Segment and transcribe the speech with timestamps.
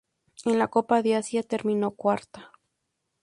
[0.45, 2.51] En la Copa de Asia terminó cuarta.